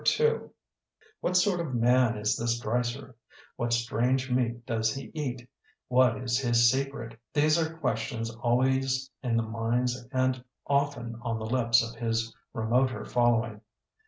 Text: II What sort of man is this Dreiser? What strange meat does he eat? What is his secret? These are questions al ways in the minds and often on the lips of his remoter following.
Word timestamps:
II 0.19 0.39
What 1.19 1.37
sort 1.37 1.59
of 1.59 1.75
man 1.75 2.17
is 2.17 2.35
this 2.35 2.57
Dreiser? 2.59 3.15
What 3.55 3.71
strange 3.71 4.31
meat 4.31 4.65
does 4.65 4.95
he 4.95 5.11
eat? 5.13 5.47
What 5.89 6.17
is 6.17 6.39
his 6.39 6.71
secret? 6.71 7.19
These 7.35 7.59
are 7.59 7.77
questions 7.77 8.35
al 8.43 8.57
ways 8.57 9.11
in 9.21 9.37
the 9.37 9.43
minds 9.43 10.03
and 10.11 10.43
often 10.65 11.19
on 11.21 11.37
the 11.37 11.45
lips 11.45 11.87
of 11.87 11.99
his 11.99 12.35
remoter 12.51 13.05
following. 13.05 13.61